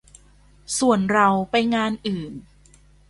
[0.79, 2.33] ส่วนเราไปงานอื่น